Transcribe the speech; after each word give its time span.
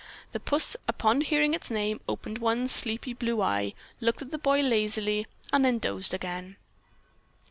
The 0.31 0.39
puss, 0.39 0.75
upon 0.87 1.21
hearing 1.21 1.53
its 1.53 1.69
name, 1.69 2.01
opened 2.09 2.39
one 2.39 2.67
sleepy 2.69 3.13
blue 3.13 3.39
eye, 3.39 3.75
looked 3.99 4.23
at 4.23 4.31
the 4.31 4.39
boy 4.39 4.61
lazily 4.61 5.27
and 5.53 5.63
then 5.63 5.77
dozed 5.77 6.11
again. 6.15 6.55